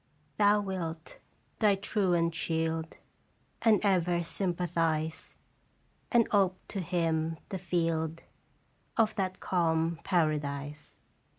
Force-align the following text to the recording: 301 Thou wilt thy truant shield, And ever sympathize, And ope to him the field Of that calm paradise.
301 0.37 0.37
Thou 0.43 0.61
wilt 0.87 1.17
thy 1.59 1.75
truant 1.75 2.33
shield, 2.33 2.97
And 3.61 3.79
ever 3.85 4.23
sympathize, 4.23 5.37
And 6.11 6.27
ope 6.31 6.57
to 6.69 6.79
him 6.81 7.37
the 7.49 7.59
field 7.59 8.23
Of 8.97 9.13
that 9.13 9.39
calm 9.39 9.99
paradise. 10.03 10.97